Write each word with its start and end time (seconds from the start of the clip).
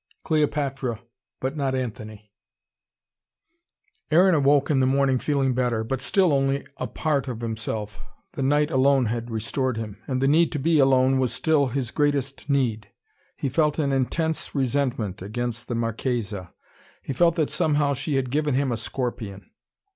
CLEOPATRA, 0.23 0.99
BUT 1.41 1.55
NOT 1.55 1.75
ANTHONY 1.75 2.31
Aaron 4.09 4.33
awoke 4.33 4.71
in 4.71 4.79
the 4.79 4.87
morning 4.87 5.19
feeling 5.19 5.53
better, 5.53 5.83
but 5.83 6.01
still 6.01 6.33
only 6.33 6.65
a 6.77 6.87
part 6.87 7.27
himself. 7.27 8.01
The 8.31 8.41
night 8.41 8.71
alone 8.71 9.05
had 9.05 9.29
restored 9.29 9.77
him. 9.77 10.01
And 10.07 10.19
the 10.19 10.27
need 10.27 10.51
to 10.53 10.57
be 10.57 10.79
alone 10.79 11.27
still 11.27 11.65
was 11.67 11.75
his 11.75 11.91
greatest 11.91 12.49
need. 12.49 12.89
He 13.37 13.47
felt 13.47 13.77
an 13.77 13.91
intense 13.91 14.55
resentment 14.55 15.21
against 15.21 15.67
the 15.67 15.75
Marchesa. 15.75 16.51
He 17.03 17.13
felt 17.13 17.35
that 17.35 17.51
somehow, 17.51 17.93
she 17.93 18.15
had 18.15 18.31
given 18.31 18.55
him 18.55 18.71
a 18.71 18.77
scorpion. 18.77 19.51